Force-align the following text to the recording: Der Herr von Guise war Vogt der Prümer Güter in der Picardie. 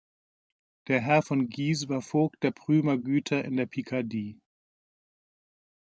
Der 0.87 0.99
Herr 0.99 1.21
von 1.21 1.47
Guise 1.51 1.87
war 1.87 2.01
Vogt 2.01 2.41
der 2.41 2.49
Prümer 2.49 2.97
Güter 2.97 3.45
in 3.45 3.55
der 3.55 3.67
Picardie. 3.67 4.39